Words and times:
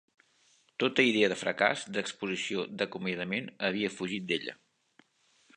Tota 0.83 1.05
idea 1.09 1.29
de 1.33 1.37
fracàs, 1.41 1.83
d'exposició, 1.97 2.65
d'acomiadament 2.81 3.55
havia 3.69 3.95
fugit 4.01 4.29
d'ella. 4.33 4.61